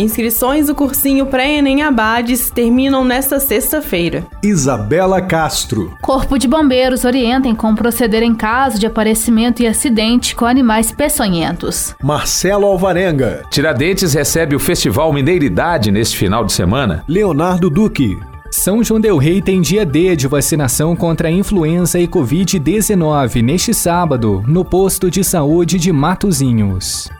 [0.00, 4.26] Inscrições do cursinho pré-ENEM Abades terminam nesta sexta-feira.
[4.42, 5.94] Isabela Castro.
[6.00, 10.90] Corpo de Bombeiros orienta em como proceder em caso de aparecimento e acidente com animais
[10.90, 11.94] peçonhentos.
[12.02, 13.42] Marcelo Alvarenga.
[13.50, 17.04] Tiradentes recebe o Festival Mineiridade neste final de semana.
[17.06, 18.18] Leonardo Duque.
[18.50, 23.74] São João Del Rei tem dia D de vacinação contra a influenza e Covid-19 neste
[23.74, 27.10] sábado, no posto de saúde de Matozinhos.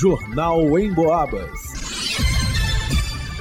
[0.00, 1.79] Jornal em Boabas.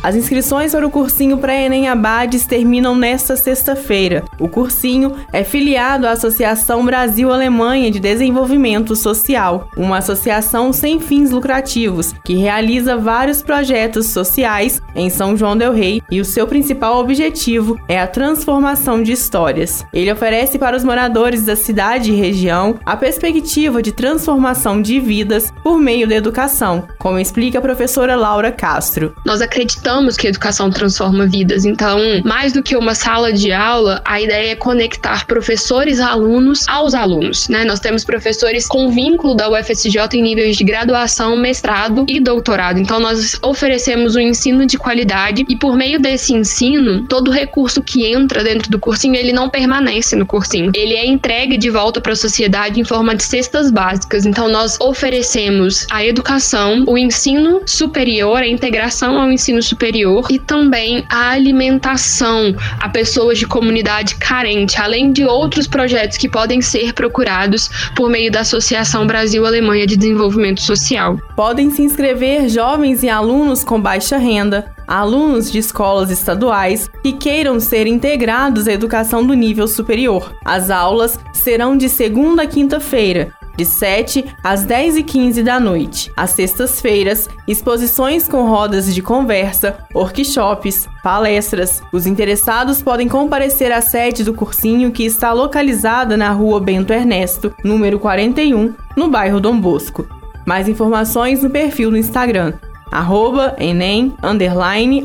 [0.02, 4.24] As inscrições para o cursinho pré-ENEM Abades terminam nesta sexta-feira.
[4.40, 12.14] O cursinho é filiado à Associação Brasil-Alemanha de Desenvolvimento Social, uma associação sem fins lucrativos
[12.24, 17.78] que realiza vários projetos sociais em São João del Rei e o seu principal objetivo
[17.88, 19.86] é a transformação de histórias.
[19.94, 25.52] Ele oferece para os moradores da cidade e região a perspectiva de transformação de vidas
[25.62, 29.14] por meio da educação, como explica a professora Laura Castro.
[29.26, 31.66] Nós acreditamos acreditamos que a educação transforma vidas.
[31.66, 36.94] Então, mais do que uma sala de aula, a ideia é conectar professores alunos aos
[36.94, 37.50] alunos.
[37.50, 37.66] Né?
[37.66, 42.80] Nós temos professores com vínculo da UFSJ em níveis de graduação, mestrado e doutorado.
[42.80, 48.06] Então, nós oferecemos um ensino de qualidade e, por meio desse ensino, todo recurso que
[48.06, 50.72] entra dentro do cursinho, ele não permanece no cursinho.
[50.76, 54.26] Ele é entregue de volta para a sociedade em forma de cestas básicas.
[54.26, 60.38] Então, nós oferecemos a educação, o ensino superior, a integração ao ensino superior superior e
[60.38, 66.92] também a alimentação a pessoas de comunidade carente, além de outros projetos que podem ser
[66.92, 71.18] procurados por meio da Associação Brasil-Alemanha de Desenvolvimento Social.
[71.34, 77.58] Podem se inscrever jovens e alunos com baixa renda, alunos de escolas estaduais que queiram
[77.60, 80.34] ser integrados à educação do nível superior.
[80.44, 86.10] As aulas serão de segunda a quinta-feira, de 7 às 10 e 15 da noite.
[86.16, 91.84] Às sextas-feiras, exposições com rodas de conversa, workshops, palestras.
[91.92, 97.54] Os interessados podem comparecer à sede do cursinho que está localizada na rua Bento Ernesto,
[97.62, 100.08] número 41, no bairro Dom Bosco.
[100.46, 102.54] Mais informações no perfil no Instagram,
[102.90, 104.16] arroba Enem,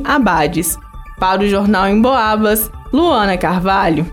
[0.05, 0.79] Abades.
[1.19, 4.07] Para o Jornal em Boabas, Luana Carvalho.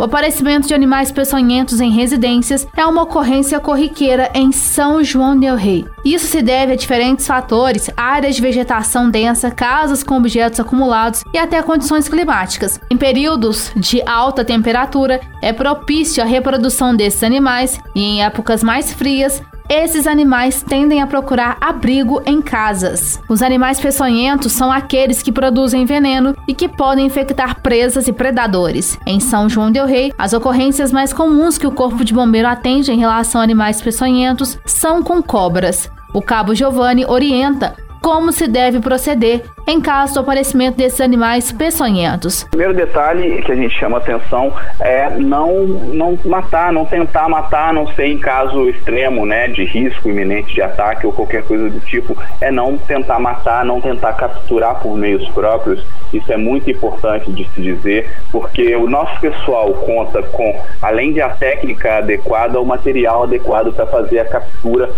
[0.00, 5.56] O aparecimento de animais peçonhentos em residências é uma ocorrência corriqueira em São João del
[5.56, 5.84] Rei.
[6.02, 11.36] Isso se deve a diferentes fatores, áreas de vegetação densa, casas com objetos acumulados e
[11.38, 12.80] até condições climáticas.
[12.90, 18.94] Em períodos de alta temperatura, é propício a reprodução desses animais e em épocas mais
[18.94, 23.20] frias, esses animais tendem a procurar abrigo em casas.
[23.28, 28.98] Os animais peçonhentos são aqueles que produzem veneno e que podem infectar presas e predadores.
[29.06, 32.90] Em São João del Rei, as ocorrências mais comuns que o Corpo de Bombeiro atende
[32.90, 35.88] em relação a animais peçonhentos são com cobras.
[36.12, 42.42] O cabo Giovanni orienta como se deve proceder em caso do aparecimento desses animais peçonhentos.
[42.42, 47.72] O primeiro detalhe que a gente chama atenção é não, não matar, não tentar matar,
[47.72, 51.80] não ser em caso extremo, né, de risco iminente de ataque ou qualquer coisa do
[51.80, 55.84] tipo, é não tentar matar, não tentar capturar por meios próprios.
[56.12, 61.20] Isso é muito importante de se dizer, porque o nosso pessoal conta com, além de
[61.20, 64.90] a técnica adequada, o material adequado para fazer a captura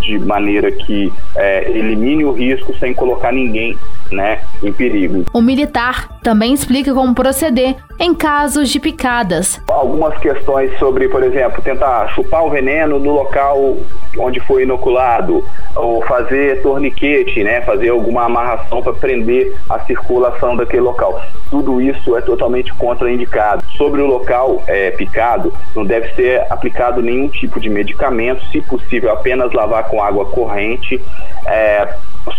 [0.00, 3.76] de maneira que é, elimine o risco sem colocar ninguém
[4.10, 5.24] né, em perigo.
[5.32, 9.60] O militar também explica como proceder em casos de picadas.
[9.68, 13.76] Algumas questões sobre, por exemplo, tentar chupar o veneno no local
[14.18, 15.44] onde foi inoculado,
[15.76, 21.22] ou fazer torniquete, né, fazer alguma amarração para prender a circulação daquele local.
[21.50, 23.59] Tudo isso é totalmente contraindicado.
[23.80, 29.10] Sobre o local é, picado, não deve ser aplicado nenhum tipo de medicamento, se possível,
[29.10, 31.02] apenas lavar com água corrente.
[31.46, 31.88] É,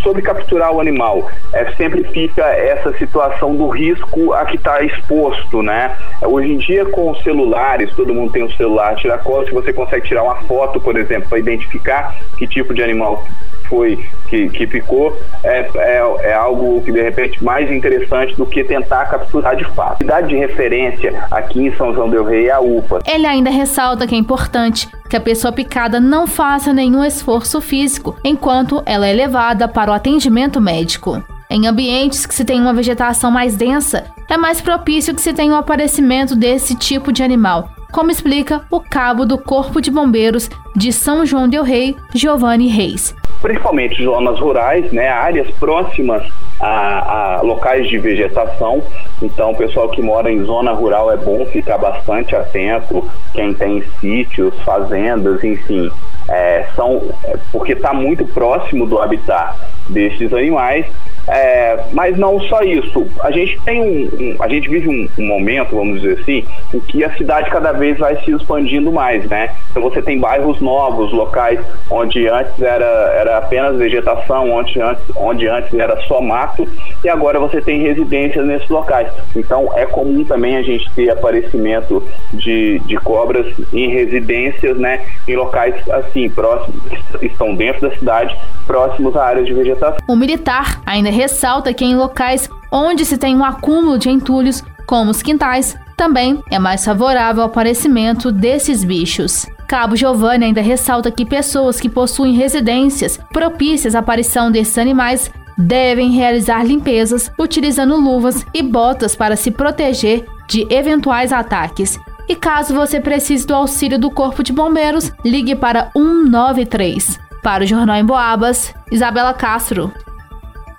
[0.03, 5.63] sobre capturar o animal, é, sempre fica essa situação do risco a que está exposto,
[5.63, 5.97] né?
[6.21, 9.73] Hoje em dia, com os celulares, todo mundo tem um celular, tirar foto, se você
[9.73, 13.25] consegue tirar uma foto, por exemplo, para identificar que tipo de animal
[13.71, 13.97] foi
[14.27, 19.05] que, que ficou é, é, é, algo que de repente mais interessante do que tentar
[19.05, 19.93] capturar de fato.
[19.93, 22.99] A cidade de referência aqui em São João del Rei é a UPA.
[23.07, 28.15] Ele ainda ressalta que é importante que a pessoa picada não faça nenhum esforço físico
[28.25, 31.23] enquanto ela é levada para o atendimento médico.
[31.49, 35.53] Em ambientes que se tem uma vegetação mais densa, é mais propício que se tenha
[35.53, 40.91] o aparecimento desse tipo de animal, como explica o cabo do Corpo de Bombeiros de
[40.93, 43.13] São João del Rei, Giovanni Reis.
[43.41, 46.23] Principalmente zonas rurais, né, áreas próximas
[46.59, 48.83] a, a, locais de vegetação.
[49.21, 53.09] Então, o pessoal que mora em zona rural é bom ficar bastante atento.
[53.33, 55.89] Quem tem sítios, fazendas, enfim,
[56.29, 59.57] é, são é, porque está muito próximo do habitat
[59.89, 60.85] destes animais
[61.27, 63.07] é, mas não só isso.
[63.21, 66.79] A gente tem um, um a gente vive um, um, momento, vamos dizer assim, em
[66.79, 69.53] que a cidade cada vez vai se expandindo mais, né?
[69.69, 71.59] Então você tem bairros novos, locais
[71.89, 76.67] onde antes era, era apenas vegetação, onde antes, onde antes era só mato,
[77.03, 79.11] e agora você tem residências nesses locais.
[79.35, 82.03] Então é comum também a gente ter aparecimento
[82.33, 85.05] de, de cobras em residências, né?
[85.27, 86.81] Em locais assim, próximos,
[87.21, 88.35] estão dentro da cidade,
[88.65, 89.97] próximos a áreas de vegetação.
[90.07, 95.11] O militar ainda ressalta que em locais onde se tem um acúmulo de entulhos, como
[95.11, 99.45] os quintais, também é mais favorável ao aparecimento desses bichos.
[99.67, 106.11] Cabo Giovanni ainda ressalta que pessoas que possuem residências propícias à aparição desses animais devem
[106.11, 111.99] realizar limpezas utilizando luvas e botas para se proteger de eventuais ataques.
[112.27, 117.19] E caso você precise do auxílio do Corpo de Bombeiros, ligue para 193.
[117.43, 119.91] Para o Jornal em Boabas, Isabela Castro.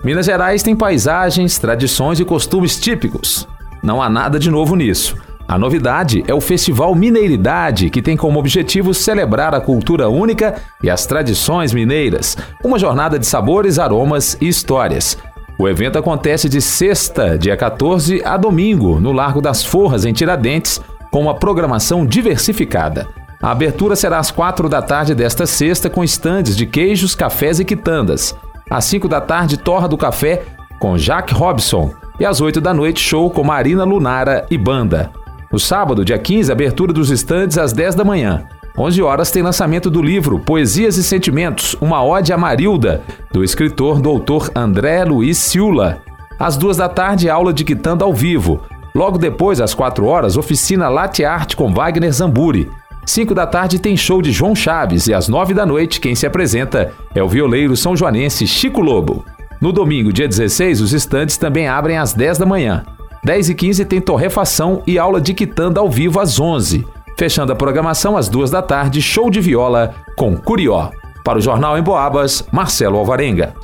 [0.05, 3.47] Minas Gerais tem paisagens, tradições e costumes típicos.
[3.81, 5.17] Não há nada de novo nisso.
[5.47, 10.91] A novidade é o Festival Mineiridade, que tem como objetivo celebrar a cultura única e
[10.91, 15.17] as tradições mineiras, uma jornada de sabores, aromas e histórias.
[15.57, 20.81] O evento acontece de sexta, dia 14, a domingo, no Largo das Forras, em Tiradentes,
[21.13, 23.07] com uma programação diversificada.
[23.41, 27.65] A abertura será às quatro da tarde desta sexta, com estandes de queijos, cafés e
[27.65, 28.35] quitandas.
[28.73, 30.45] Às 5 da tarde, Torra do Café
[30.81, 31.93] com Jack Robson.
[32.19, 35.11] E às 8 da noite, show com Marina Lunara e banda.
[35.53, 38.47] No sábado, dia 15, abertura dos estandes às 10 da manhã.
[38.79, 44.01] 11 horas tem lançamento do livro Poesias e Sentimentos, uma ode a Marilda, do escritor
[44.01, 45.99] doutor André Luiz Ciula.
[46.39, 48.63] Às 2 da tarde, aula de quitanda ao vivo.
[48.95, 52.71] Logo depois, às 4 horas, oficina Latte Art com Wagner Zamburi.
[53.05, 56.27] 5 da tarde tem show de João Chaves e às 9 da noite quem se
[56.27, 59.25] apresenta é o violeiro são joanense Chico Lobo.
[59.61, 62.85] No domingo, dia 16, os estandes também abrem às 10 da manhã.
[63.25, 66.85] 10 e 15 tem torrefação e aula de quitanda ao vivo às 11.
[67.17, 70.91] Fechando a programação às 2 da tarde, show de viola com Curió.
[71.25, 73.55] Para o Jornal em Boabas, Marcelo Alvarenga.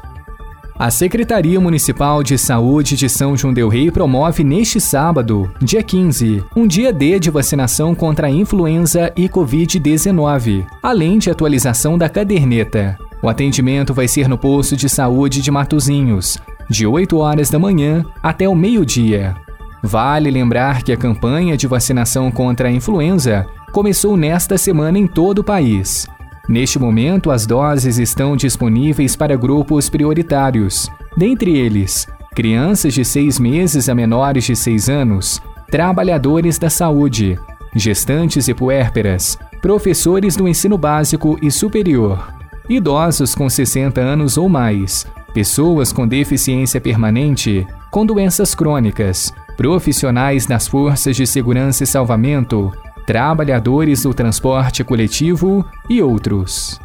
[0.79, 6.45] A Secretaria Municipal de Saúde de São João del Rei promove neste sábado, dia 15,
[6.55, 12.97] um dia D de vacinação contra a influenza e Covid-19, além de atualização da caderneta.
[13.21, 16.39] O atendimento vai ser no posto de saúde de Matozinhos,
[16.71, 19.35] de 8 horas da manhã até o meio-dia.
[19.83, 25.41] Vale lembrar que a campanha de vacinação contra a influenza começou nesta semana em todo
[25.41, 26.07] o país.
[26.49, 33.89] Neste momento, as doses estão disponíveis para grupos prioritários, dentre eles crianças de 6 meses
[33.89, 35.43] a menores de 6 anos,
[35.73, 37.37] trabalhadores da saúde,
[37.75, 42.33] gestantes e puérperas, professores do ensino básico e superior,
[42.69, 45.05] idosos com 60 anos ou mais,
[45.35, 52.73] pessoas com deficiência permanente, com doenças crônicas, profissionais das forças de segurança e salvamento,
[53.09, 56.79] trabalhadores do transporte coletivo e outros.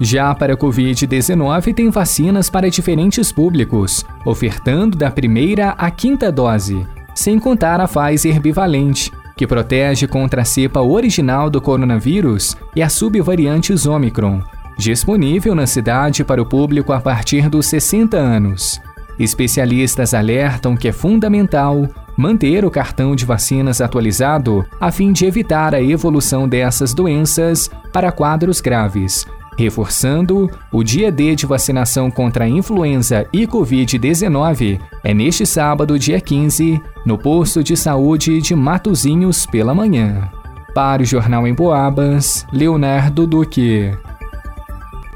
[0.00, 6.86] Já para a Covid-19, tem vacinas para diferentes públicos, ofertando da primeira à quinta dose,
[7.14, 12.94] sem contar a Pfizer bivalente, que protege contra a cepa original do coronavírus e as
[12.94, 14.40] subvariantes Omicron,
[14.78, 18.80] disponível na cidade para o público a partir dos 60 anos.
[19.18, 21.86] Especialistas alertam que é fundamental
[22.18, 28.10] manter o cartão de vacinas atualizado a fim de evitar a evolução dessas doenças para
[28.10, 29.24] quadros graves.
[29.56, 36.20] Reforçando, o dia D de vacinação contra a influenza e Covid-19 é neste sábado, dia
[36.20, 40.28] 15, no posto de saúde de Matozinhos pela manhã.
[40.74, 43.92] Para o Jornal em Boabas, Leonardo Duque.